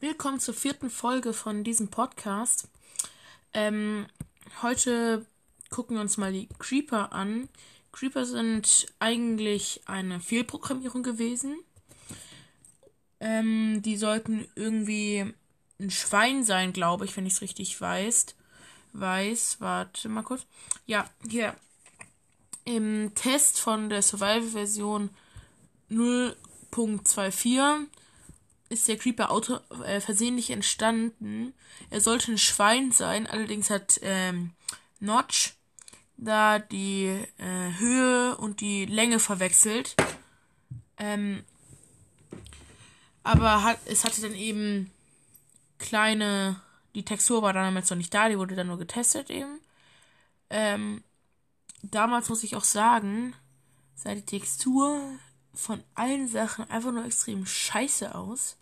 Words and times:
Willkommen 0.00 0.38
zur 0.38 0.54
vierten 0.54 0.90
Folge 0.90 1.32
von 1.32 1.64
diesem 1.64 1.88
Podcast. 1.88 2.68
Ähm, 3.52 4.06
heute 4.62 5.26
gucken 5.70 5.96
wir 5.96 6.00
uns 6.00 6.16
mal 6.16 6.32
die 6.32 6.48
Creeper 6.60 7.12
an. 7.12 7.48
Creeper 7.90 8.24
sind 8.24 8.86
eigentlich 9.00 9.80
eine 9.86 10.20
Fehlprogrammierung 10.20 11.02
gewesen. 11.02 11.58
Ähm, 13.18 13.82
die 13.82 13.96
sollten 13.96 14.46
irgendwie 14.54 15.34
ein 15.80 15.90
Schwein 15.90 16.44
sein, 16.44 16.72
glaube 16.72 17.04
ich, 17.04 17.16
wenn 17.16 17.26
ich 17.26 17.32
es 17.32 17.40
richtig 17.40 17.80
weiß. 17.80 18.36
Weiß, 18.92 19.56
warte 19.58 20.08
mal 20.08 20.22
kurz. 20.22 20.46
Ja, 20.86 21.10
hier. 21.28 21.56
Im 22.64 23.16
Test 23.16 23.58
von 23.58 23.88
der 23.88 24.02
Survival-Version 24.02 25.10
0.24 25.90 27.88
ist 28.68 28.88
der 28.88 28.98
Creeper 28.98 29.30
auto 29.30 29.58
äh, 29.84 30.00
versehentlich 30.00 30.50
entstanden. 30.50 31.54
Er 31.90 32.00
sollte 32.00 32.32
ein 32.32 32.38
Schwein 32.38 32.92
sein, 32.92 33.26
allerdings 33.26 33.70
hat 33.70 33.98
ähm, 34.02 34.52
Notch 35.00 35.54
da 36.16 36.58
die 36.58 37.06
äh, 37.38 37.78
Höhe 37.78 38.36
und 38.36 38.60
die 38.60 38.84
Länge 38.84 39.20
verwechselt. 39.20 39.96
Ähm, 40.98 41.44
aber 43.22 43.62
hat, 43.62 43.78
es 43.86 44.04
hatte 44.04 44.20
dann 44.20 44.34
eben 44.34 44.90
kleine. 45.78 46.60
Die 46.94 47.04
Textur 47.04 47.42
war 47.42 47.52
damals 47.52 47.90
noch 47.90 47.96
nicht 47.96 48.12
da, 48.12 48.28
die 48.28 48.38
wurde 48.38 48.56
dann 48.56 48.66
nur 48.66 48.78
getestet 48.78 49.30
eben. 49.30 49.60
Ähm, 50.50 51.04
damals 51.82 52.28
muss 52.28 52.42
ich 52.42 52.56
auch 52.56 52.64
sagen, 52.64 53.34
sah 53.94 54.14
die 54.14 54.22
Textur 54.24 55.00
von 55.54 55.82
allen 55.94 56.28
Sachen 56.28 56.68
einfach 56.70 56.92
nur 56.92 57.04
extrem 57.04 57.46
scheiße 57.46 58.14
aus. 58.14 58.57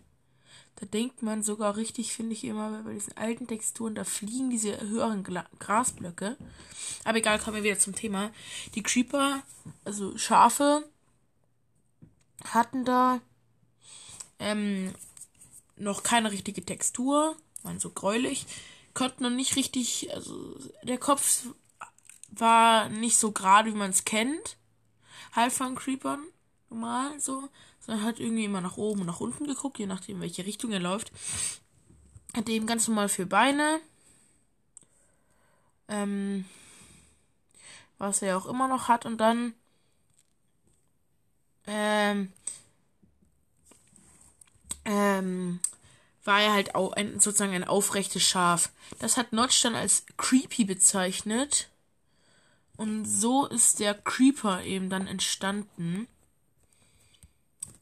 Da 0.79 0.85
denkt 0.85 1.23
man 1.23 1.41
sogar 1.41 1.75
richtig, 1.75 2.13
finde 2.13 2.33
ich 2.33 2.43
immer, 2.43 2.83
bei 2.83 2.93
diesen 2.93 3.17
alten 3.17 3.47
Texturen, 3.47 3.95
da 3.95 4.03
fliegen 4.03 4.51
diese 4.51 4.79
höheren 4.79 5.23
Gla 5.23 5.45
Grasblöcke. 5.57 6.37
Aber 7.03 7.17
egal, 7.17 7.39
kommen 7.39 7.57
wir 7.57 7.63
wieder 7.63 7.79
zum 7.79 7.95
Thema. 7.95 8.31
Die 8.75 8.83
Creeper, 8.83 9.41
also 9.85 10.15
Schafe, 10.17 10.87
hatten 12.45 12.85
da 12.85 13.21
ähm, 14.39 14.93
noch 15.77 16.03
keine 16.03 16.31
richtige 16.31 16.63
Textur, 16.63 17.35
waren 17.63 17.79
so 17.79 17.89
gräulich, 17.89 18.45
konnten 18.93 19.23
noch 19.23 19.31
nicht 19.31 19.55
richtig, 19.55 20.13
also 20.13 20.59
der 20.83 20.99
Kopf 20.99 21.47
war 22.29 22.89
nicht 22.89 23.17
so 23.17 23.31
gerade, 23.31 23.73
wie 23.73 23.77
man 23.77 23.89
es 23.89 24.05
kennt, 24.05 24.57
halt 25.33 25.53
von 25.53 25.75
Creepern, 25.75 26.23
normal 26.69 27.19
so, 27.19 27.49
sondern 27.87 28.05
hat 28.05 28.19
irgendwie 28.19 28.45
immer 28.45 28.61
nach 28.61 28.77
oben 28.77 29.01
und 29.01 29.07
nach 29.07 29.21
unten 29.21 29.47
geguckt, 29.47 29.79
je 29.79 29.87
nachdem, 29.87 30.19
welche 30.19 30.45
Richtung 30.45 30.71
er 30.71 30.79
läuft. 30.79 31.11
Hat 32.35 32.49
eben 32.49 32.67
ganz 32.67 32.87
normal 32.87 33.09
vier 33.09 33.27
Beine. 33.27 33.79
Ähm, 35.87 36.45
was 37.97 38.21
er 38.21 38.37
auch 38.37 38.45
immer 38.45 38.67
noch 38.67 38.89
hat. 38.89 39.05
Und 39.05 39.17
dann 39.17 39.53
ähm, 41.65 42.33
ähm, 44.83 45.59
war 46.25 46.41
er 46.41 46.53
halt 46.53 46.75
auch 46.75 46.91
ein, 46.91 47.21
sozusagen 47.21 47.53
ein 47.53 47.63
aufrechtes 47.63 48.23
Schaf. 48.23 48.69
Das 48.99 49.15
hat 49.15 49.31
Notch 49.31 49.61
dann 49.61 49.75
als 49.75 50.05
creepy 50.17 50.65
bezeichnet. 50.65 51.69
Und 52.75 53.05
so 53.05 53.47
ist 53.47 53.79
der 53.79 53.93
Creeper 53.93 54.63
eben 54.63 54.89
dann 54.89 55.07
entstanden. 55.07 56.07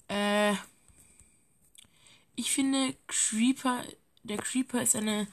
Äh, 0.08 0.54
ich 2.36 2.52
finde 2.52 2.96
Creeper, 3.08 3.84
der 4.24 4.38
Creeper 4.38 4.82
ist 4.82 4.96
eine, 4.96 5.28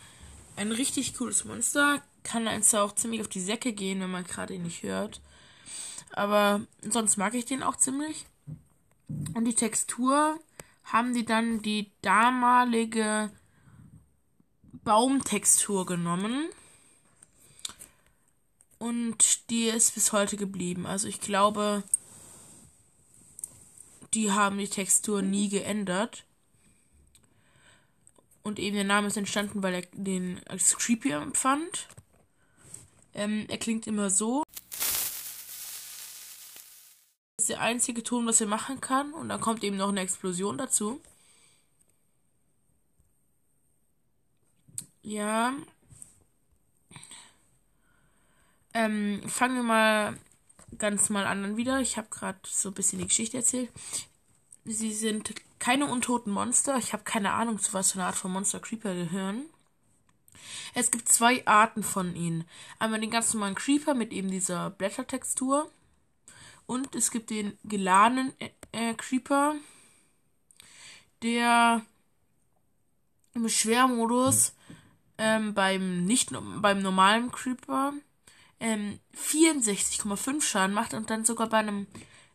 ein 0.57 0.73
richtig 0.73 1.15
cooles 1.15 1.45
Monster. 1.45 2.03
Kann 2.23 2.63
zwar 2.63 2.85
auch 2.85 2.95
ziemlich 2.95 3.21
auf 3.21 3.29
die 3.29 3.41
Säcke 3.41 3.73
gehen, 3.73 4.01
wenn 4.01 4.11
man 4.11 4.25
gerade 4.25 4.55
ihn 4.55 4.63
nicht 4.63 4.83
hört. 4.83 5.21
Aber 6.13 6.61
sonst 6.83 7.17
mag 7.17 7.35
ich 7.35 7.45
den 7.45 7.63
auch 7.63 7.77
ziemlich. 7.77 8.27
Und 9.35 9.45
die 9.45 9.55
Textur 9.55 10.39
haben 10.85 11.15
die 11.15 11.25
dann 11.25 11.63
die 11.63 11.91
damalige 12.03 13.31
Baumtextur 14.85 15.87
genommen. 15.87 16.49
Und 18.79 19.51
die 19.51 19.69
ist 19.69 19.95
bis 19.95 20.13
heute 20.13 20.37
geblieben. 20.37 20.87
Also 20.87 21.09
ich 21.09 21.21
glaube, 21.21 21.85
die 24.15 24.31
haben 24.31 24.59
die 24.59 24.69
Textur 24.69 25.23
nie 25.23 25.49
geändert. 25.49 26.25
Und 28.43 28.59
eben 28.59 28.75
der 28.77 28.85
Name 28.85 29.07
ist 29.07 29.17
entstanden, 29.17 29.63
weil 29.63 29.75
er 29.75 29.83
den 29.93 30.41
als 30.47 30.77
creepy 30.77 31.13
empfand. 31.13 31.89
Ähm, 33.15 33.47
er 33.49 33.59
klingt 33.59 33.87
immer 33.87 34.11
so. 34.11 34.43
Das 37.37 37.45
ist 37.45 37.51
der 37.51 37.61
einzige 37.61 38.03
Ton, 38.03 38.27
was 38.27 38.41
er 38.41 38.47
machen 38.49 38.81
kann. 38.81 39.13
Und 39.13 39.29
dann 39.29 39.41
kommt 39.41 39.65
eben 39.65 39.77
noch 39.77 39.89
eine 39.89 40.01
Explosion 40.01 40.59
dazu. 40.59 41.01
Ja. 45.03 45.55
Ähm, 48.75 49.23
fangen 49.29 49.57
wir 49.57 49.63
mal 49.63 50.19
ganz 50.83 51.11
mal 51.11 51.27
an 51.27 51.57
wieder. 51.57 51.81
Ich 51.81 51.97
habe 51.97 52.09
gerade 52.11 52.41
so 52.45 52.71
ein 52.71 52.75
bisschen 52.75 52.99
die 52.99 53.07
Geschichte 53.07 53.37
erzählt. 53.37 53.71
Sie 54.65 54.93
sind 54.93 55.33
keine 55.61 55.87
untoten 55.87 56.33
Monster. 56.33 56.77
Ich 56.77 56.93
habe 56.93 57.05
keine 57.05 57.31
Ahnung, 57.35 57.61
zu 57.61 57.73
was 57.73 57.93
für 57.93 58.01
eine 58.01 58.07
Art 58.07 58.17
von 58.17 58.33
Monster 58.33 58.59
Creeper 58.59 58.93
gehören. 58.93 59.45
Es 60.75 60.91
gibt 60.91 61.09
zwei 61.09 61.47
Arten 61.47 61.85
von 61.85 62.17
ihnen. 62.17 62.45
Einmal 62.81 63.01
den 63.01 63.13
ganz 63.13 63.33
normalen 63.33 63.55
Creeper 63.55 63.95
mit 63.95 64.13
eben 64.13 64.29
dieser 64.29 64.71
Blättertextur. 64.71 65.71
Und 66.67 66.97
es 66.97 67.13
gibt 67.13 67.31
den 67.31 67.57
geladenen 67.63 68.33
äh, 68.41 68.51
äh 68.73 68.95
Creeper, 68.95 69.55
der 71.23 71.83
im 73.35 73.49
Schwermodus 73.49 74.53
ähm, 75.17 75.55
beim 75.55 76.05
nicht 76.07 76.31
beim 76.61 76.83
normalen 76.83 77.31
Creeper 77.31 77.93
ähm, 78.63 78.99
64,5 79.17 80.41
Schaden 80.41 80.75
macht 80.75 80.95
und 80.95 81.11
dann 81.11 81.27
sogar 81.27 81.49
bei 81.49 81.59
einem 81.59 81.89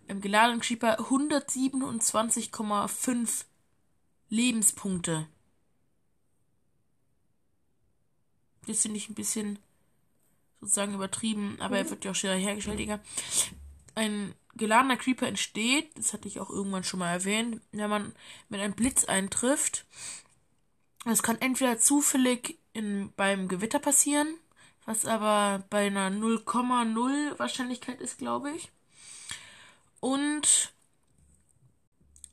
ähm, 0.10 0.20
geladenen 0.22 0.60
Creeper 0.60 1.00
127,5 1.00 3.46
Lebenspunkte. 4.30 5.28
Das 8.68 8.82
finde 8.82 8.98
ich 8.98 9.08
ein 9.10 9.16
bisschen 9.16 9.58
sozusagen 10.60 10.96
übertrieben, 10.96 11.56
aber 11.60 11.78
mhm. 11.78 11.86
er 11.86 11.90
wird 11.90 12.04
ja 12.04 12.12
auch 12.12 12.16
schneller 12.16 12.36
hergestellt, 12.36 12.80
Digga. 12.80 13.00
Ein 13.96 14.36
geladener 14.56 14.98
Creeper 14.98 15.28
entsteht, 15.28 15.98
das 15.98 16.12
hatte 16.12 16.28
ich 16.28 16.42
auch 16.42 16.50
irgendwann 16.50 16.84
schon 16.84 17.00
mal 17.00 17.12
erwähnt, 17.12 17.62
wenn 17.72 17.90
man 17.90 18.14
mit 18.50 18.60
einem 18.60 18.74
Blitz 18.74 19.06
eintrifft. 19.06 19.86
Das 21.06 21.24
kann 21.24 21.40
entweder 21.40 21.78
zufällig 21.78 22.60
in, 22.74 23.14
beim 23.16 23.48
Gewitter 23.48 23.80
passieren, 23.80 24.28
was 24.88 25.06
aber 25.06 25.64
bei 25.70 25.88
einer 25.88 26.10
0,0 26.10 27.38
Wahrscheinlichkeit 27.38 28.02
ist, 28.02 28.18
glaube 28.18 28.52
ich. 28.52 28.72
Und 30.00 30.74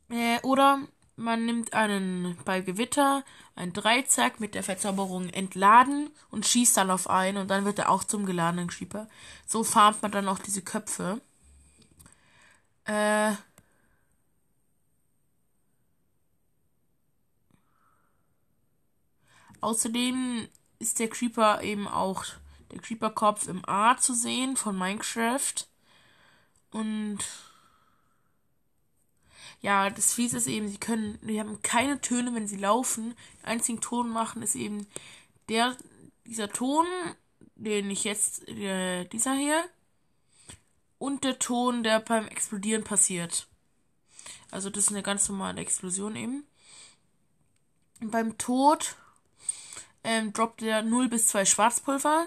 äh, 0.09 0.41
oder 0.43 0.87
man 1.17 1.45
nimmt 1.45 1.75
einen 1.75 2.39
bei 2.45 2.61
Gewitter 2.61 3.25
einen 3.57 3.73
Dreizack 3.73 4.41
mit 4.41 4.55
der 4.55 4.63
Verzauberung 4.63 5.29
entladen 5.31 6.11
und 6.31 6.47
schießt 6.47 6.77
dann 6.77 6.91
auf 6.91 7.11
einen 7.11 7.39
und 7.39 7.49
dann 7.49 7.65
wird 7.65 7.81
er 7.81 7.91
auch 7.91 8.05
zum 8.05 8.25
geladenen 8.25 8.69
Creeper. 8.69 9.09
So 9.47 9.65
farmt 9.65 10.03
man 10.03 10.13
dann 10.13 10.29
auch 10.29 10.39
diese 10.39 10.63
Köpfe. 10.63 11.21
Äh, 12.85 13.33
Außerdem 19.61 20.47
ist 20.79 20.99
der 20.99 21.09
Creeper 21.09 21.63
eben 21.63 21.89
auch 21.89 22.27
der 22.75 22.83
Creeper-Kopf 22.83 23.49
im 23.49 23.67
A 23.69 23.97
zu 23.97 24.15
sehen 24.15 24.57
von 24.57 24.77
Minecraft. 24.77 25.55
Und 26.71 27.19
ja, 29.61 29.89
das 29.89 30.13
Fies 30.13 30.35
ist 30.35 30.47
eben, 30.47 30.69
sie 30.69 30.79
können, 30.79 31.19
die 31.23 31.41
haben 31.41 31.63
keine 31.63 32.01
Töne, 32.01 32.35
wenn 32.35 32.47
sie 32.47 32.57
laufen. 32.57 33.15
Den 33.41 33.45
einzigen 33.47 33.81
Ton 33.81 34.11
machen 34.11 34.43
ist 34.43 34.57
eben 34.57 34.87
der, 35.49 35.77
dieser 36.27 36.51
Ton, 36.51 36.87
den 37.55 37.91
ich 37.91 38.05
jetzt, 38.05 38.47
äh, 38.49 39.05
dieser 39.05 39.35
hier, 39.35 39.65
und 40.99 41.25
der 41.25 41.39
Ton, 41.39 41.83
der 41.83 42.01
beim 42.01 42.27
Explodieren 42.27 42.85
passiert. 42.85 43.47
Also 44.51 44.71
das 44.71 44.85
ist 44.85 44.91
eine 44.91 45.03
ganz 45.03 45.29
normale 45.29 45.61
Explosion 45.61 46.17
eben. 46.17 46.45
Und 48.01 48.11
beim 48.11 48.37
Tod 48.37 48.97
ähm, 50.03 50.33
droppt 50.33 50.63
er 50.63 50.83
0 50.83 51.09
bis 51.09 51.29
2 51.29 51.45
Schwarzpulver. 51.45 52.27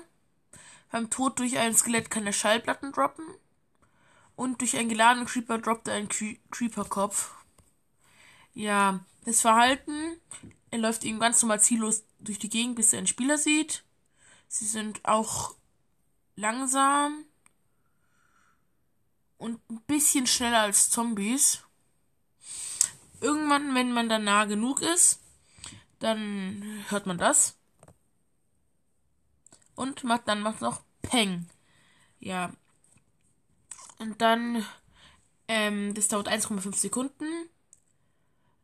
Beim 0.92 1.10
Tod 1.10 1.40
durch 1.40 1.58
ein 1.58 1.76
Skelett 1.76 2.10
kann 2.10 2.26
er 2.26 2.34
Schallplatten 2.34 2.92
droppen. 2.92 3.26
Und 4.36 4.62
durch 4.62 4.78
einen 4.78 4.90
geladenen 4.90 5.28
Creeper 5.28 5.58
droppt 5.58 5.88
er 5.88 5.96
einen 5.96 6.10
Cre 6.10 6.38
Creeper-Kopf. 6.52 7.34
Ja, 8.54 9.00
das 9.26 9.42
Verhalten 9.42 10.20
er 10.70 10.80
läuft 10.80 11.04
eben 11.04 11.20
ganz 11.20 11.42
normal 11.42 11.62
ziellos 11.62 12.04
durch 12.20 12.40
die 12.40 12.50
Gegend, 12.50 12.76
bis 12.76 12.94
er 12.94 13.00
einen 13.00 13.08
Spieler 13.08 13.38
sieht. 13.38 13.84
Sie 14.48 14.66
sind 14.66 15.04
auch 15.06 15.56
langsam 16.36 17.26
und 19.38 19.60
ein 19.70 19.82
bisschen 19.88 20.28
schneller 20.28 20.62
als 20.62 20.90
Zombies. 20.90 21.64
Irgendwann, 23.22 23.76
wenn 23.76 23.92
man 23.92 24.10
dann 24.10 24.26
nah 24.26 24.46
genug 24.46 24.82
ist, 24.82 25.20
dann 26.00 26.84
hört 26.90 27.08
man 27.08 27.18
das. 27.18 27.57
Und 29.78 30.04
macht, 30.04 30.28
dann 30.28 30.42
macht 30.42 30.60
noch 30.60 30.82
Peng. 31.02 31.48
Ja. 32.20 32.52
Und 34.00 34.22
dann, 34.22 34.66
ähm, 35.48 35.94
das 35.94 36.10
dauert 36.10 36.28
1,5 36.28 36.76
Sekunden. 36.76 37.26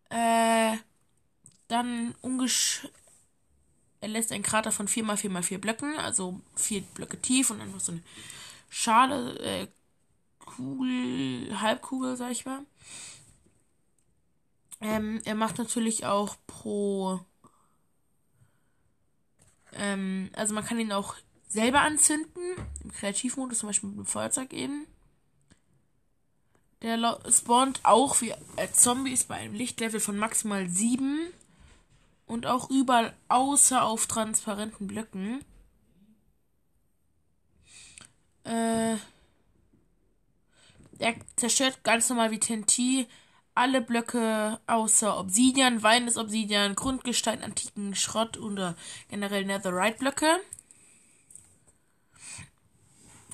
Äh, 0.10 0.76
dann 1.70 2.14
ungesch 2.20 2.86
er 4.04 4.10
lässt 4.10 4.34
einen 4.34 4.44
Krater 4.44 4.74
von 4.74 4.90
4x4x4 4.90 5.60
Blöcken, 5.60 5.98
also 5.98 6.42
vier 6.58 6.82
Blöcke 6.82 7.22
tief 7.22 7.52
und 7.52 7.62
einfach 7.62 7.80
so 7.80 7.94
eine 7.94 8.02
Schale, 8.68 9.40
äh, 9.40 9.68
Kugel, 10.40 11.62
Halbkugel, 11.62 12.18
sag 12.18 12.32
ich 12.32 12.46
mal. 12.46 12.66
Ähm, 14.82 15.22
er 15.24 15.36
macht 15.36 15.58
natürlich 15.58 16.06
auch 16.06 16.36
pro. 16.48 17.22
Ähm, 19.84 20.30
also 20.34 20.54
man 20.54 20.64
kann 20.64 20.80
ihn 20.80 20.94
auch 20.94 21.16
selber 21.50 21.82
anzünden. 21.82 22.56
Im 22.84 22.92
Kreativmodus, 22.94 23.60
zum 23.60 23.68
Beispiel 23.68 23.90
mit 23.90 24.00
dem 24.00 24.06
Feuerzeug 24.06 24.54
eben. 24.54 24.88
Der 26.82 26.98
spawnt 27.30 27.82
auch 27.84 28.22
wie 28.22 28.32
äh, 28.56 28.72
Zombies 28.72 29.26
bei 29.26 29.36
einem 29.36 29.54
Lichtlevel 29.54 30.00
von 30.00 30.18
maximal 30.18 30.70
7. 30.70 31.28
Und 32.26 32.46
auch 32.46 32.70
überall 32.70 33.14
außer 33.28 33.84
auf 33.84 34.08
transparenten 34.08 34.88
Blöcken. 34.88 35.44
Äh, 38.46 38.96
er 41.00 41.16
zerstört 41.36 41.84
ganz 41.84 42.08
normal 42.08 42.32
wie 42.32 42.40
TNT 42.40 43.08
alle 43.56 43.82
Blöcke 43.82 44.60
außer 44.68 45.20
Obsidian, 45.20 45.84
Wein 45.84 46.08
ist 46.08 46.18
Obsidian, 46.18 46.76
Grundgestein, 46.76 47.44
antiken 47.44 47.96
Schrott 47.96 48.38
oder 48.38 48.76
generell 49.10 49.46
Netherite 49.46 50.00
Blöcke. 50.00 50.40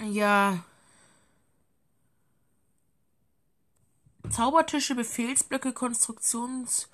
Ja. 0.03 0.63
Zaubertische, 4.29 4.95
Befehlsblöcke, 4.95 5.73
Konstruktions 5.73 6.89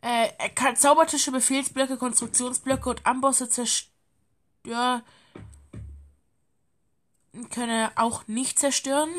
äh, 0.00 0.48
kann 0.50 0.76
Zaubertische, 0.76 1.32
Befehlsblöcke, 1.32 1.96
Konstruktionsblöcke 1.96 2.88
und 2.90 3.06
Ambosse 3.06 3.48
zerstören. 3.48 5.02
Können 7.50 7.90
auch 7.96 8.26
nicht 8.26 8.58
zerstören. 8.58 9.10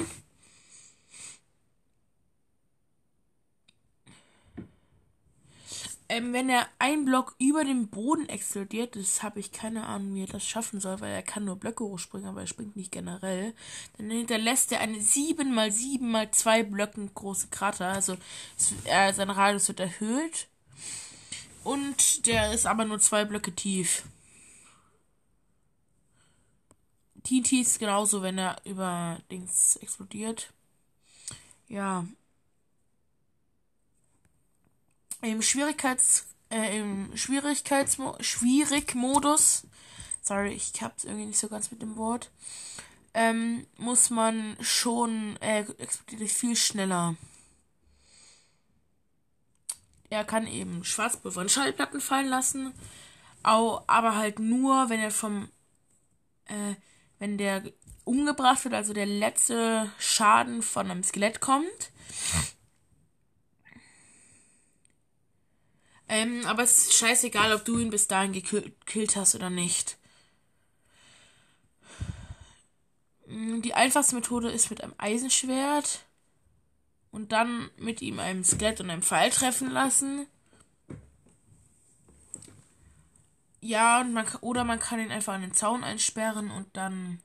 Ähm, 6.12 6.34
wenn 6.34 6.50
er 6.50 6.68
ein 6.80 7.06
Block 7.06 7.36
über 7.38 7.64
dem 7.64 7.88
Boden 7.88 8.28
explodiert, 8.30 8.96
das 8.96 9.22
habe 9.22 9.40
ich 9.40 9.52
keine 9.52 9.86
Ahnung, 9.86 10.16
wie 10.16 10.24
er 10.24 10.28
das 10.28 10.46
schaffen 10.46 10.80
soll, 10.80 11.00
weil 11.02 11.12
er 11.14 11.22
kann 11.22 11.46
nur 11.46 11.56
Blöcke 11.56 11.84
hochspringen, 11.84 12.28
aber 12.28 12.42
er 12.42 12.48
springt 12.48 12.76
nicht 12.76 12.92
generell. 12.92 13.54
Dann 13.98 14.10
hinterlässt 14.10 14.72
er 14.72 14.80
eine 14.80 15.00
7 15.00 15.54
mal 15.54 15.72
7 15.72 16.10
mal 16.10 16.32
2 16.32 16.64
Blöcken 16.64 17.14
große 17.14 17.50
Krater. 17.50 17.90
Also 17.90 18.18
äh, 18.86 19.14
sein 19.14 19.30
Radius 19.30 19.68
wird 19.68 19.80
erhöht. 19.82 20.48
Und 21.64 22.26
der 22.26 22.54
ist 22.54 22.66
aber 22.66 22.86
nur 22.86 23.00
zwei 23.00 23.26
Blöcke 23.26 23.54
tief. 23.54 24.04
TNT 27.24 27.54
ist 27.54 27.80
genauso, 27.80 28.22
wenn 28.24 28.38
er 28.40 28.56
über 28.66 29.20
Dings 29.30 29.76
explodiert. 29.76 30.52
Ja. 31.68 32.06
Im 35.22 35.42
Schwierigkeits 35.42 36.30
äh, 36.50 36.80
im 36.80 37.16
Schwierigkeitsmo 37.16 38.18
Schwierig-Modus, 38.20 39.68
sorry, 40.22 40.54
ich 40.54 40.82
hab's 40.82 41.04
irgendwie 41.04 41.28
nicht 41.28 41.40
so 41.40 41.48
ganz 41.48 41.72
mit 41.72 41.82
dem 41.82 41.96
Wort, 41.96 42.32
ähm, 43.14 43.66
muss 43.78 44.10
man 44.10 44.58
schon, 44.62 45.38
äh, 45.38 45.66
explodiert 45.78 46.32
viel 46.32 46.56
schneller. 46.56 47.16
Er 50.10 50.24
kann 50.24 50.48
eben 50.48 50.84
Schwarzpulver 50.84 51.42
von 51.42 51.50
Schallplatten 51.50 52.02
fallen 52.02 52.28
lassen, 52.28 52.74
auch, 53.44 53.84
aber 53.88 54.16
halt 54.16 54.40
nur, 54.40 54.90
wenn 54.90 55.00
er 55.00 55.12
vom, 55.12 55.50
äh, 56.46 56.76
wenn 57.20 57.38
der 57.38 57.64
umgebracht 58.06 58.64
wird, 58.64 58.74
also 58.74 58.94
der 58.94 59.06
letzte 59.06 59.92
Schaden 60.00 60.64
von 60.64 60.90
einem 60.90 61.04
Skelett 61.04 61.42
kommt. 61.42 61.92
Ähm, 66.10 66.44
aber 66.48 66.64
es 66.64 66.88
ist 66.88 66.94
scheißegal, 66.96 67.54
ob 67.54 67.64
du 67.66 67.78
ihn 67.78 67.92
bis 67.92 68.08
dahin 68.08 68.34
gekillt 68.34 69.16
hast 69.16 69.36
oder 69.36 69.52
nicht. 69.52 69.98
Die 73.28 73.76
einfachste 73.76 74.16
Methode 74.16 74.50
ist 74.50 74.72
mit 74.72 74.84
einem 74.84 74.96
Eisenschwert 74.98 76.04
und 77.12 77.32
dann 77.32 77.70
mit 77.78 78.02
ihm 78.02 78.20
einem 78.20 78.44
Skelett 78.44 78.82
und 78.82 78.90
einem 78.90 79.04
Pfeil 79.04 79.30
treffen 79.30 79.70
lassen. 79.70 80.26
Ja, 83.62 84.02
und 84.02 84.12
man, 84.14 84.26
oder 84.42 84.64
man 84.64 84.80
kann 84.80 85.00
ihn 85.00 85.12
einfach 85.12 85.34
an 85.34 85.42
den 85.42 85.54
Zaun 85.54 85.84
einsperren 85.84 86.50
und 86.50 86.76
dann 86.76 87.22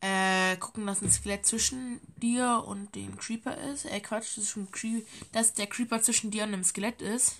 äh, 0.00 0.56
gucken, 0.56 0.86
dass 0.86 1.02
ein 1.02 1.10
Skelett 1.10 1.46
zwischen 1.46 2.00
dir 2.16 2.64
und 2.66 2.94
dem 2.94 3.16
Creeper 3.18 3.56
ist. 3.56 3.84
Äh, 3.84 4.00
Quatsch, 4.00 4.36
das 4.36 4.44
ist 4.44 4.50
schon 4.50 4.70
Cre 4.70 5.02
dass 5.32 5.54
der 5.54 5.66
Creeper 5.66 6.02
zwischen 6.02 6.30
dir 6.30 6.44
und 6.44 6.52
dem 6.52 6.64
Skelett 6.64 7.02
ist. 7.02 7.36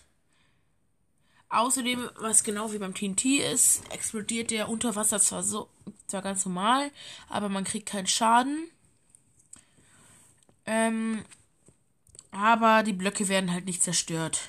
Außerdem, 1.48 2.08
was 2.16 2.44
genau 2.44 2.72
wie 2.72 2.78
beim 2.78 2.94
TNT 2.94 3.24
ist, 3.52 3.82
explodiert 3.92 4.50
der 4.52 4.68
unter 4.68 4.94
Wasser 4.94 5.20
zwar 5.20 5.42
so, 5.42 5.68
zwar 6.06 6.22
ganz 6.22 6.44
normal, 6.44 6.92
aber 7.28 7.48
man 7.48 7.64
kriegt 7.64 7.86
keinen 7.88 8.06
Schaden. 8.06 8.70
Ähm, 10.66 11.24
aber 12.30 12.82
die 12.84 12.92
Blöcke 12.92 13.28
werden 13.28 13.52
halt 13.52 13.64
nicht 13.66 13.82
zerstört. 13.82 14.48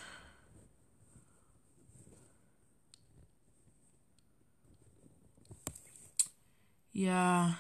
Ja. 6.93 7.57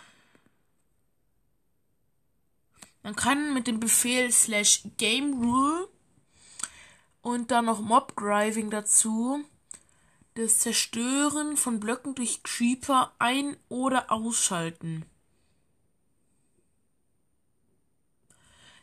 Man 3.03 3.15
kann 3.15 3.53
mit 3.53 3.67
dem 3.67 3.79
Befehl 3.79 4.31
slash 4.31 4.83
game 4.97 5.33
rule 5.41 5.87
und 7.21 7.51
dann 7.51 7.65
noch 7.65 7.81
Mob 7.81 8.15
Driving 8.15 8.69
dazu 8.69 9.43
das 10.35 10.59
Zerstören 10.59 11.57
von 11.57 11.79
Blöcken 11.79 12.15
durch 12.15 12.41
Creeper 12.43 13.13
ein- 13.19 13.57
oder 13.69 14.11
ausschalten. 14.11 15.05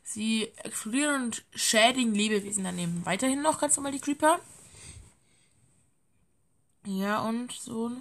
Sie 0.03 0.49
explodieren 0.59 1.25
und 1.25 1.45
schädigen 1.55 2.15
Lebewesen 2.15 2.65
daneben. 2.65 3.05
Weiterhin 3.05 3.43
noch 3.43 3.61
ganz 3.61 3.77
normal 3.77 3.93
die 3.93 4.01
Creeper. 4.01 4.41
Ja, 6.87 7.21
und 7.21 7.53
so. 7.53 7.93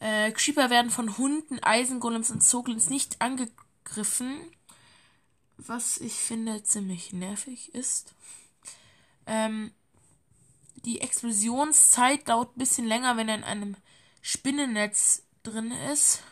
Äh, 0.00 0.32
Creeper 0.32 0.70
werden 0.70 0.90
von 0.90 1.16
Hunden, 1.16 1.62
Eisengolems 1.62 2.30
und 2.30 2.42
Zoglins 2.42 2.90
nicht 2.90 3.20
angegriffen. 3.20 4.40
Was 5.58 5.98
ich 5.98 6.14
finde 6.14 6.62
ziemlich 6.62 7.12
nervig 7.12 7.74
ist. 7.74 8.14
Ähm, 9.26 9.72
die 10.84 11.00
Explosionszeit 11.00 12.28
dauert 12.28 12.56
ein 12.56 12.60
bisschen 12.60 12.86
länger, 12.86 13.16
wenn 13.16 13.28
er 13.28 13.34
in 13.34 13.44
einem 13.44 13.76
Spinnennetz 14.22 15.22
drin 15.42 15.72
ist. 15.92 16.22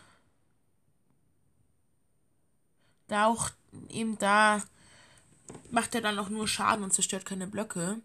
Da 3.08 3.26
auch 3.26 3.50
eben 3.88 4.18
da 4.18 4.62
macht 5.70 5.94
er 5.94 6.00
dann 6.00 6.18
auch 6.18 6.28
nur 6.28 6.48
Schaden 6.48 6.84
und 6.84 6.92
zerstört 6.92 7.26
keine 7.26 7.46
Blöcke. 7.46 8.00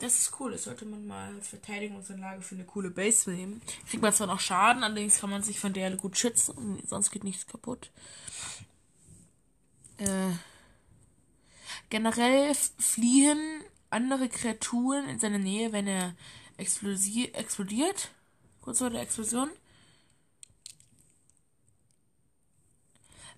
Das 0.00 0.18
ist 0.18 0.40
cool, 0.40 0.52
das 0.52 0.64
sollte 0.64 0.84
man 0.84 1.06
mal 1.06 1.32
als 1.34 1.48
Verteidigungsanlage 1.48 2.42
für 2.42 2.56
eine 2.56 2.64
coole 2.64 2.90
Base 2.90 3.30
nehmen. 3.30 3.62
Kriegt 3.88 4.02
man 4.02 4.12
zwar 4.12 4.26
noch 4.26 4.40
Schaden, 4.40 4.82
allerdings 4.82 5.20
kann 5.20 5.30
man 5.30 5.42
sich 5.42 5.60
von 5.60 5.72
der 5.72 5.96
gut 5.96 6.18
schützen 6.18 6.82
sonst 6.86 7.10
geht 7.10 7.22
nichts 7.22 7.46
kaputt. 7.46 7.90
Äh, 9.98 10.32
generell 11.92 12.54
fliehen 12.78 13.62
andere 13.90 14.28
Kreaturen 14.30 15.08
in 15.08 15.18
seine 15.18 15.38
Nähe, 15.38 15.72
wenn 15.72 15.86
er 15.86 16.14
explodiert. 16.56 18.10
Kurz 18.62 18.78
vor 18.78 18.88
der 18.88 19.02
Explosion. 19.02 19.50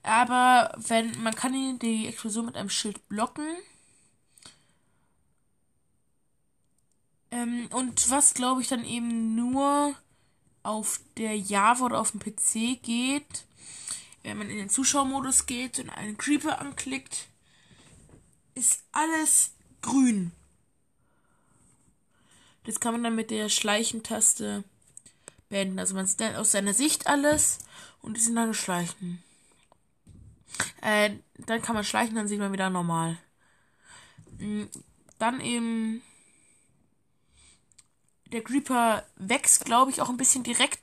Aber 0.05 0.73
wenn 0.77 1.21
man 1.23 1.35
kann 1.35 1.55
ihn 1.55 1.79
die 1.81 2.07
Explosion 2.07 2.47
mit 2.47 2.57
einem 2.57 2.71
Schild 2.71 3.09
blocken. 3.09 3.45
Äh, 3.47 3.75
Ähm, 7.35 7.69
und 7.73 8.11
was 8.11 8.35
glaube 8.35 8.63
ich 8.63 8.69
dann 8.69 8.85
eben 8.85 9.35
nur 9.35 9.95
auf 10.63 11.01
der 11.17 11.37
Java 11.37 11.87
oder 11.87 12.01
auf 12.01 12.13
dem 12.13 12.21
PC 12.21 12.81
geht, 12.81 13.45
wenn 14.23 14.39
man 14.39 14.49
in 14.49 14.57
den 14.57 14.71
Zuschauermodus 14.71 15.47
geht 15.47 15.81
und 15.81 15.91
einen 15.91 16.17
Creeper 16.17 16.61
anklickt, 16.61 17.27
ist 18.55 18.85
alles 18.93 19.53
grün. 19.83 20.33
Das 22.65 22.81
kann 22.81 22.93
man 22.93 23.03
dann 23.05 23.15
mit 23.15 23.31
der 23.31 23.49
Schleichentaste 23.49 24.65
beenden. 25.49 25.79
Also 25.79 25.95
man 25.95 26.07
sieht 26.07 26.21
dann 26.21 26.37
aus 26.37 26.53
seiner 26.53 26.75
Sicht 26.75 27.07
alles 27.07 27.59
und 28.01 28.17
die 28.17 28.21
sind 28.21 28.37
dann 28.37 28.55
Schleichen. 28.55 29.23
Äh, 30.81 31.17
dann 31.39 31.63
kann 31.63 31.75
man 31.75 31.85
schleichen, 31.85 32.15
dann 32.15 32.29
sieht 32.29 32.39
man 32.39 32.53
wieder 32.53 32.71
normal. 32.71 33.19
Mm, 34.39 34.65
dann 35.19 35.41
eben 35.41 36.03
der 38.33 38.43
Creeper 38.43 39.05
wächst, 39.17 39.65
glaube 39.65 39.91
ich, 39.91 40.01
auch 40.01 40.09
ein 40.09 40.17
bisschen 40.17 40.43
direkt 40.43 40.81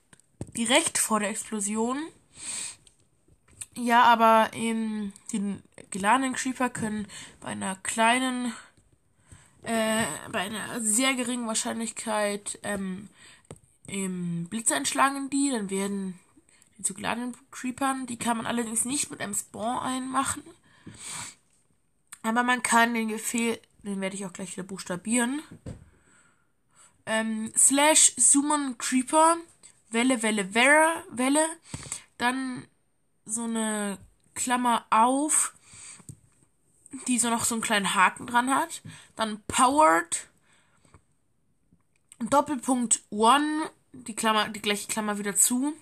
direkt 0.57 0.97
vor 0.97 1.19
der 1.19 1.29
Explosion. 1.29 2.01
Ja, 3.75 4.03
aber 4.03 4.51
eben 4.53 5.13
die 5.31 5.57
geladenen 5.91 6.33
Creeper 6.33 6.69
können 6.69 7.07
bei 7.39 7.49
einer 7.49 7.75
kleinen, 7.77 8.53
äh, 9.63 10.03
bei 10.31 10.39
einer 10.39 10.81
sehr 10.81 11.13
geringen 11.13 11.47
Wahrscheinlichkeit 11.47 12.59
ähm, 12.63 13.07
im 13.87 14.47
Blitz 14.49 14.71
einschlagen 14.71 15.29
die, 15.29 15.51
dann 15.51 15.69
werden 15.69 16.19
die 16.77 16.83
zu 16.83 16.93
geladenen 16.93 17.35
Creepern, 17.51 18.07
die 18.07 18.17
kann 18.17 18.37
man 18.37 18.45
allerdings 18.45 18.85
nicht 18.85 19.09
mit 19.09 19.21
einem 19.21 19.33
Spawn 19.33 19.79
einmachen. 19.79 20.43
Aber 22.23 22.43
man 22.43 22.63
kann 22.63 22.93
den 22.93 23.07
Befehl, 23.07 23.59
den 23.83 24.01
werde 24.01 24.15
ich 24.15 24.25
auch 24.25 24.33
gleich 24.33 24.51
wieder 24.51 24.63
buchstabieren. 24.63 25.41
Ähm, 27.05 27.51
slash 27.57 28.13
summon 28.17 28.77
Creeper, 28.77 29.37
Welle, 29.89 30.21
Welle, 30.21 30.53
Welle, 30.53 31.03
Welle, 31.09 31.45
dann 32.17 32.67
so 33.25 33.43
eine 33.43 33.97
Klammer 34.33 34.85
auf, 34.89 35.53
die 37.07 37.19
so 37.19 37.29
noch 37.29 37.45
so 37.45 37.55
einen 37.55 37.61
kleinen 37.61 37.95
Haken 37.95 38.27
dran 38.27 38.53
hat. 38.53 38.81
Dann 39.15 39.41
powered, 39.47 40.27
Doppelpunkt 42.19 43.01
one, 43.09 43.69
die 43.93 44.15
Klammer, 44.15 44.49
die 44.49 44.61
gleiche 44.61 44.87
Klammer 44.87 45.17
wieder 45.17 45.35
zu. 45.35 45.73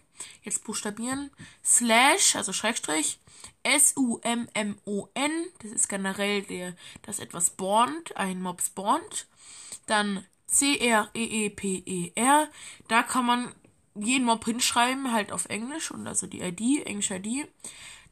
Jetzt 0.43 0.63
buchstabieren. 0.63 1.31
Slash, 1.63 2.35
also 2.35 2.53
Schrägstrich, 2.53 3.19
S-U-M-M-O-N, 3.63 5.31
das 5.59 5.71
ist 5.71 5.87
generell 5.87 6.41
der, 6.43 6.75
das 7.03 7.19
etwas 7.19 7.47
spawnt, 7.47 8.15
ein 8.17 8.41
Mob 8.41 8.61
spawnt. 8.61 9.27
Dann 9.85 10.25
C-R-E-E-P-E-R, 10.47 12.49
da 12.87 13.03
kann 13.03 13.25
man 13.25 13.53
jeden 14.01 14.25
Mob 14.25 14.45
hinschreiben, 14.45 15.11
halt 15.11 15.31
auf 15.31 15.45
Englisch 15.45 15.91
und 15.91 16.07
also 16.07 16.27
die 16.27 16.41
ID, 16.41 16.85
englische 16.85 17.15
ID. 17.15 17.47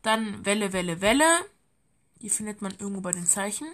Dann 0.02 0.46
Welle, 0.46 0.74
Welle, 0.74 1.02
Welle. 1.02 1.46
Die 2.22 2.30
findet 2.30 2.62
man 2.62 2.74
irgendwo 2.80 3.02
bei 3.02 3.12
den 3.12 3.26
Zeichen. 3.26 3.68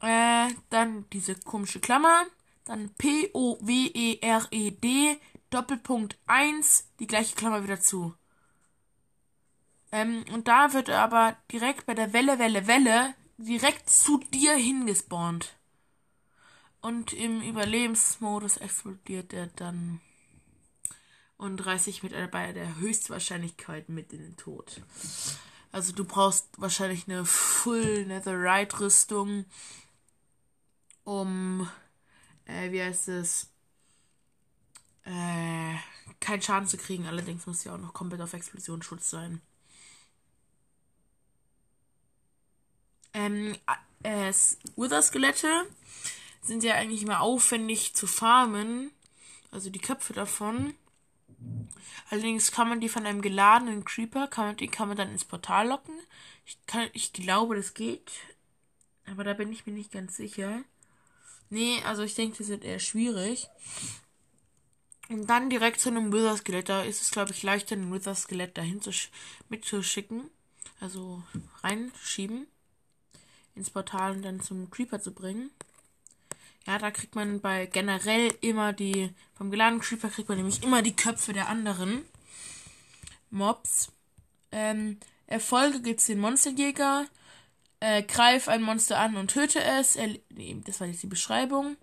Äh, 0.00 0.48
dann 0.70 1.06
diese 1.12 1.34
komische 1.36 1.80
Klammer. 1.80 2.26
Dann 2.64 2.90
P-O-W-E-R-E-D 2.98 3.58
Doppelpunkt 5.52 6.18
1, 6.26 6.88
die 6.98 7.06
gleiche 7.06 7.36
Klammer 7.36 7.62
wieder 7.62 7.80
zu. 7.80 8.14
Ähm, 9.92 10.24
und 10.32 10.48
da 10.48 10.72
wird 10.72 10.88
er 10.88 11.02
aber 11.02 11.36
direkt 11.52 11.84
bei 11.86 11.94
der 11.94 12.12
Welle, 12.12 12.38
Welle, 12.38 12.66
Welle 12.66 13.14
direkt 13.36 13.90
zu 13.90 14.18
dir 14.18 14.54
hingespawnt. 14.54 15.56
Und 16.80 17.12
im 17.12 17.42
Überlebensmodus 17.42 18.56
explodiert 18.56 19.32
er 19.32 19.48
dann 19.48 20.00
und 21.42 21.66
reißt 21.66 21.86
sich 21.86 22.04
mit 22.04 22.12
bei 22.30 22.52
der 22.52 22.76
Höchstwahrscheinlichkeit 22.76 23.88
mit 23.88 24.12
in 24.12 24.20
den 24.20 24.36
Tod. 24.36 24.80
Also 25.72 25.92
du 25.92 26.04
brauchst 26.04 26.46
wahrscheinlich 26.56 27.08
eine 27.08 27.24
Full 27.24 28.06
Netherite 28.06 28.78
Rüstung, 28.78 29.44
um 31.02 31.68
äh, 32.44 32.70
wie 32.70 32.80
heißt 32.80 33.08
es 33.08 33.48
äh, 35.04 35.74
keinen 36.20 36.42
Schaden 36.42 36.68
zu 36.68 36.76
kriegen. 36.76 37.08
Allerdings 37.08 37.44
muss 37.46 37.64
ja 37.64 37.74
auch 37.74 37.78
noch 37.78 37.92
komplett 37.92 38.20
auf 38.20 38.34
Explosionsschutz 38.34 39.10
sein. 39.10 39.42
Ähm, 43.14 43.56
äh, 44.04 44.32
Wither-Skelette 44.76 45.66
sind 46.40 46.62
ja 46.62 46.74
eigentlich 46.74 47.02
immer 47.02 47.20
aufwendig 47.20 47.94
zu 47.94 48.06
farmen. 48.06 48.92
Also 49.50 49.70
die 49.70 49.80
Köpfe 49.80 50.12
davon. 50.12 50.76
Allerdings 52.10 52.52
kann 52.52 52.68
man 52.68 52.80
die 52.80 52.88
von 52.88 53.06
einem 53.06 53.22
geladenen 53.22 53.84
Creeper, 53.84 54.28
kann 54.28 54.46
man, 54.46 54.56
die 54.56 54.68
kann 54.68 54.88
man 54.88 54.96
dann 54.96 55.10
ins 55.10 55.24
Portal 55.24 55.68
locken. 55.68 55.94
Ich, 56.44 56.58
kann, 56.66 56.88
ich 56.92 57.12
glaube, 57.12 57.56
das 57.56 57.74
geht. 57.74 58.10
Aber 59.06 59.24
da 59.24 59.32
bin 59.32 59.52
ich 59.52 59.66
mir 59.66 59.72
nicht 59.72 59.92
ganz 59.92 60.16
sicher. 60.16 60.62
Nee, 61.50 61.82
also 61.84 62.02
ich 62.02 62.14
denke, 62.14 62.38
das 62.38 62.48
wird 62.48 62.64
eher 62.64 62.78
schwierig. 62.78 63.48
Und 65.08 65.26
dann 65.26 65.50
direkt 65.50 65.80
zu 65.80 65.90
einem 65.90 66.12
Wither-Skelett. 66.12 66.68
Da 66.68 66.82
ist 66.82 67.02
es, 67.02 67.10
glaube 67.10 67.32
ich, 67.32 67.42
leichter, 67.42 67.76
ein 67.76 67.92
Wither-Skelett 67.92 68.56
dahin 68.56 68.80
zu 68.80 68.90
mitzuschicken. 69.48 70.30
Also 70.80 71.22
reinschieben. 71.62 72.46
Ins 73.54 73.70
Portal 73.70 74.12
und 74.12 74.22
dann 74.22 74.40
zum 74.40 74.70
Creeper 74.70 75.00
zu 75.00 75.12
bringen. 75.12 75.50
Ja, 76.66 76.78
da 76.78 76.90
kriegt 76.90 77.14
man 77.14 77.40
bei 77.40 77.66
generell 77.66 78.32
immer 78.40 78.72
die, 78.72 79.10
beim 79.38 79.50
geladenen 79.50 79.80
Creeper 79.80 80.08
kriegt 80.08 80.28
man 80.28 80.38
nämlich 80.38 80.62
immer 80.62 80.82
die 80.82 80.94
Köpfe 80.94 81.32
der 81.32 81.48
anderen 81.48 82.04
Mobs. 83.30 83.90
Ähm, 84.52 84.98
Erfolge 85.26 85.80
gibt's 85.80 86.06
den 86.06 86.20
Monsterjäger. 86.20 87.06
Äh, 87.80 88.04
greif 88.04 88.48
ein 88.48 88.62
Monster 88.62 88.98
an 88.98 89.16
und 89.16 89.32
töte 89.32 89.60
es. 89.60 89.96
Er, 89.96 90.08
das 90.64 90.80
war 90.80 90.86
jetzt 90.86 91.02
die 91.02 91.08
Beschreibung. 91.08 91.76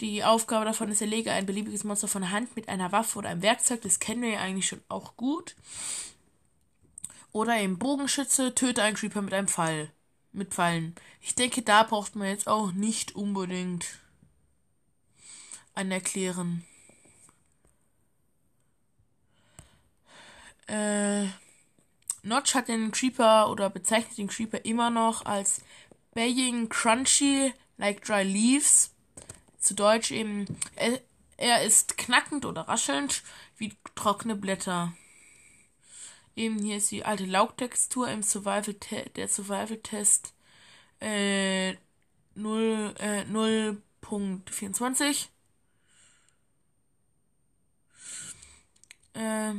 Die 0.00 0.24
Aufgabe 0.24 0.64
davon 0.64 0.90
ist, 0.90 1.02
erlege 1.02 1.32
ein 1.32 1.46
beliebiges 1.46 1.84
Monster 1.84 2.08
von 2.08 2.30
Hand 2.30 2.56
mit 2.56 2.68
einer 2.68 2.92
Waffe 2.92 3.18
oder 3.18 3.28
einem 3.28 3.42
Werkzeug. 3.42 3.82
Das 3.82 3.98
kennen 3.98 4.22
wir 4.22 4.30
ja 4.30 4.40
eigentlich 4.40 4.68
schon 4.68 4.82
auch 4.88 5.16
gut. 5.16 5.54
Oder 7.32 7.58
eben 7.58 7.78
Bogenschütze, 7.78 8.54
töte 8.54 8.82
einen 8.82 8.96
Creeper 8.96 9.20
mit 9.20 9.34
einem 9.34 9.48
Pfeil. 9.48 9.90
Mit 10.32 10.54
Pfeilen. 10.54 10.94
Ich 11.20 11.34
denke, 11.34 11.62
da 11.62 11.82
braucht 11.82 12.16
man 12.16 12.28
jetzt 12.28 12.48
auch 12.48 12.72
nicht 12.72 13.14
unbedingt 13.14 13.86
Erklären. 15.74 16.64
Äh, 20.66 21.26
Notch 22.22 22.54
hat 22.54 22.68
den 22.68 22.90
Creeper 22.90 23.50
oder 23.50 23.68
bezeichnet 23.68 24.16
den 24.16 24.28
Creeper 24.28 24.64
immer 24.64 24.90
noch 24.90 25.26
als 25.26 25.60
baying 26.14 26.68
crunchy 26.68 27.52
like 27.76 28.04
dry 28.04 28.22
leaves. 28.22 28.94
Zu 29.58 29.74
Deutsch 29.74 30.10
eben, 30.10 30.46
er, 30.76 31.00
er 31.36 31.64
ist 31.64 31.98
knackend 31.98 32.44
oder 32.44 32.62
raschelnd 32.62 33.22
wie 33.56 33.74
trockene 33.94 34.36
Blätter. 34.36 34.94
Eben 36.36 36.58
hier 36.58 36.78
ist 36.78 36.90
die 36.90 37.04
alte 37.04 37.26
Laugtextur 37.26 38.08
im 38.08 38.22
Survival 38.22 38.74
der 39.16 39.28
Survival 39.28 39.78
Test 39.78 40.34
äh, 41.00 41.74
0, 42.34 42.94
äh, 42.98 43.22
0.24. 43.22 45.28
Äh, 49.50 49.54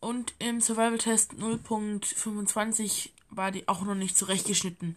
und 0.00 0.34
im 0.38 0.60
Survival 0.60 0.98
Test 0.98 1.32
0.25 1.32 3.10
war 3.30 3.50
die 3.50 3.66
auch 3.66 3.82
noch 3.82 3.94
nicht 3.94 4.16
zurechtgeschnitten. 4.16 4.96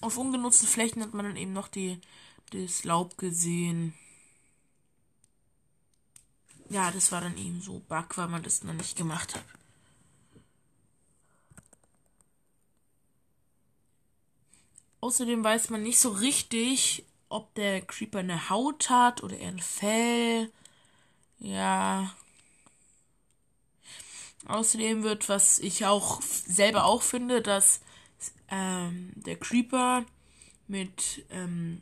Auf 0.00 0.16
ungenutzten 0.16 0.68
Flächen 0.68 1.02
hat 1.02 1.14
man 1.14 1.26
dann 1.26 1.36
eben 1.36 1.52
noch 1.52 1.68
die, 1.68 2.00
das 2.50 2.84
Laub 2.84 3.18
gesehen. 3.18 3.94
Ja, 6.68 6.90
das 6.90 7.12
war 7.12 7.20
dann 7.20 7.36
eben 7.36 7.60
so 7.60 7.80
Bug, 7.88 8.16
weil 8.16 8.28
man 8.28 8.42
das 8.42 8.64
noch 8.64 8.74
nicht 8.74 8.96
gemacht 8.96 9.34
hat. 9.34 9.44
Außerdem 15.00 15.42
weiß 15.42 15.70
man 15.70 15.82
nicht 15.82 15.98
so 15.98 16.10
richtig, 16.10 17.04
ob 17.32 17.54
der 17.54 17.80
Creeper 17.80 18.18
eine 18.18 18.50
Haut 18.50 18.90
hat 18.90 19.22
oder 19.22 19.38
eher 19.38 19.48
ein 19.48 19.58
Fell. 19.58 20.52
Ja. 21.38 22.14
Außerdem 24.46 25.02
wird, 25.02 25.28
was 25.28 25.58
ich 25.58 25.86
auch 25.86 26.20
selber 26.22 26.84
auch 26.84 27.02
finde, 27.02 27.42
dass 27.42 27.80
ähm, 28.48 29.12
der 29.14 29.36
Creeper 29.36 30.04
mit 30.68 31.24
ähm, 31.30 31.80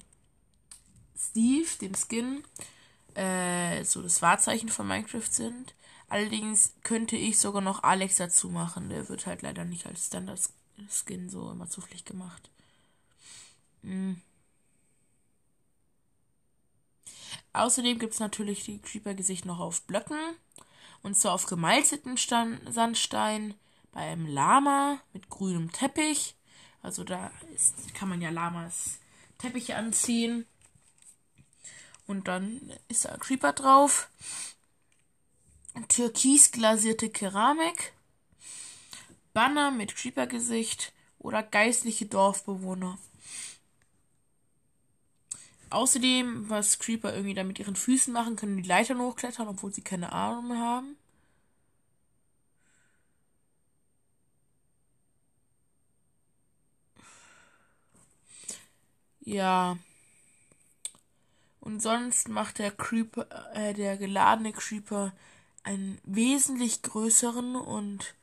Steve, 1.19 1.69
dem 1.81 1.95
Skin, 1.95 2.45
äh, 3.15 3.85
so 3.85 4.03
das 4.03 4.23
Wahrzeichen 4.23 4.69
von 4.69 4.87
Minecraft 4.87 5.31
sind. 5.31 5.75
Allerdings 6.09 6.75
könnte 6.83 7.17
ich 7.17 7.39
sogar 7.39 7.63
noch 7.63 7.83
Alex 7.83 8.17
dazu 8.17 8.51
machen. 8.51 8.89
Der 8.89 9.09
wird 9.09 9.27
halt 9.27 9.43
leider 9.43 9.65
nicht 9.65 9.87
als 9.87 10.07
Standard-Skin 10.07 11.29
so 11.29 11.51
immer 11.51 11.69
zufällig 11.69 12.05
gemacht. 12.05 12.51
Mhm. 13.83 14.21
Außerdem 17.53 17.99
gibt 17.99 18.15
es 18.15 18.21
natürlich 18.21 18.65
die 18.65 18.79
Creeper-Gesicht 18.79 19.45
noch 19.45 19.59
auf 19.59 19.83
Blöcken. 19.83 20.19
Und 21.03 21.17
zwar 21.17 21.33
auf 21.33 21.47
gemalzeten 21.47 22.17
Sandstein, 22.17 23.55
bei 23.93 24.01
einem 24.01 24.27
Lama 24.27 25.01
mit 25.13 25.31
grünem 25.31 25.73
Teppich. 25.73 26.37
Also 26.83 27.05
da 27.05 27.31
ist, 27.55 27.95
kann 27.95 28.09
man 28.09 28.21
ja 28.21 28.31
Lamas 28.31 28.99
Teppiche 29.39 29.77
anziehen. 29.77 30.47
Und 32.07 32.29
dann 32.29 32.73
ist 32.89 33.05
da 33.05 33.11
ein 33.11 33.21
Creeper 33.21 33.53
drauf. 33.53 34.09
Türkis 35.89 36.53
glasierte 36.53 37.11
Keramik. 37.11 37.93
Banner 39.33 39.71
mit 39.71 39.95
Creeper-Gesicht 39.95 40.93
oder 41.19 41.43
geistliche 41.43 42.07
Dorfbewohner. 42.07 42.99
Außerdem, 45.71 46.49
was 46.51 46.79
Creeper 46.79 47.13
irgendwie 47.15 47.35
da 47.35 47.45
mit 47.45 47.59
ihren 47.59 47.77
Füßen 47.77 48.13
machen, 48.13 48.37
können 48.37 48.57
die 48.57 48.69
Leitern 48.69 49.01
hochklettern, 49.01 49.49
obwohl 49.49 49.73
sie 49.73 49.83
keine 49.83 50.13
Arme 50.13 50.59
haben. 50.59 50.97
Ja. 59.25 59.79
Und 61.61 61.81
sonst 61.81 62.29
macht 62.29 62.59
der 62.59 62.71
Creeper, 62.71 63.27
äh, 63.55 63.75
der 63.75 63.97
geladene 63.97 64.53
Creeper 64.53 65.13
einen 65.63 66.01
wesentlich 66.05 66.83
größeren 66.83 67.55
und 67.57 68.15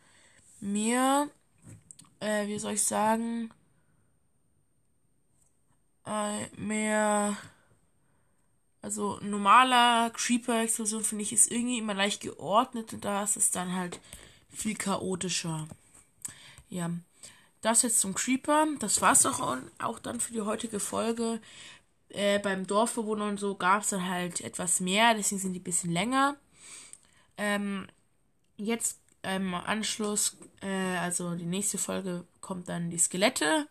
mehr, 0.62 1.30
äh, 2.20 2.48
wie 2.48 2.60
soll 2.60 2.74
ich 2.74 2.84
sagen, 2.84 3.52
äh, 6.08 6.48
mehr, 6.56 7.38
also 8.82 9.20
normaler 9.22 10.10
Creeper-Explosion 10.12 11.04
finde 11.04 11.24
ich 11.24 11.34
ist 11.34 11.52
irgendwie 11.52 11.78
immer 11.78 11.94
leicht 11.94 12.22
geordnet 12.22 12.94
und 12.94 13.06
da 13.06 13.24
ist 13.24 13.38
es 13.38 13.52
dann 13.52 13.76
halt 13.76 14.00
viel 14.50 14.76
chaotischer. 14.76 15.68
Ja, 16.70 16.92
das 17.62 17.82
jetzt 17.82 18.00
zum 18.00 18.14
Creeper. 18.14 18.68
Das 18.80 19.02
war's 19.02 19.26
auch, 19.26 19.58
auch 19.80 20.00
dann 20.00 20.20
für 20.20 20.34
die 20.34 20.42
heutige 20.42 20.80
Folge. 20.80 21.42
Äh, 22.10 22.40
beim 22.40 22.66
Dorfbewohner 22.66 23.26
und 23.26 23.40
so 23.40 23.56
gab 23.56 23.82
es 23.82 23.90
dann 23.90 24.08
halt 24.08 24.40
etwas 24.42 24.80
mehr, 24.80 25.14
deswegen 25.14 25.42
sind 25.42 25.54
die 25.54 25.60
ein 25.60 25.64
bisschen 25.64 25.92
länger. 25.92 26.38
Ähm, 27.38 27.88
jetzt 28.56 29.00
im 29.24 29.54
Anschluss, 29.54 30.38
äh, 30.62 30.98
also 30.98 31.36
die 31.36 31.46
nächste 31.46 31.78
Folge 31.78 32.24
kommt 32.40 32.70
dann 32.70 32.90
die 32.90 32.98
Skelette. 32.98 33.68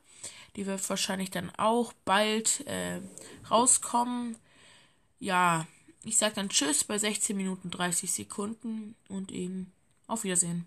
Die 0.56 0.66
wird 0.66 0.88
wahrscheinlich 0.88 1.30
dann 1.30 1.50
auch 1.56 1.92
bald 2.04 2.66
äh, 2.66 3.00
rauskommen. 3.50 4.36
Ja, 5.18 5.66
ich 6.02 6.16
sag 6.18 6.34
dann 6.34 6.48
Tschüss 6.48 6.84
bei 6.84 6.98
16 6.98 7.36
Minuten 7.36 7.70
30 7.70 8.10
Sekunden 8.10 8.94
und 9.08 9.30
eben 9.32 9.72
auf 10.06 10.24
Wiedersehen. 10.24 10.66